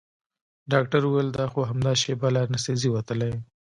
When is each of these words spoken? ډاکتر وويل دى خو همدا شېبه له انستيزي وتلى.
ډاکتر 0.71 1.01
وويل 1.05 1.29
دى 1.37 1.45
خو 1.51 1.59
همدا 1.69 1.93
شېبه 2.01 2.27
له 2.35 2.39
انستيزي 2.47 2.89
وتلى. 2.91 3.31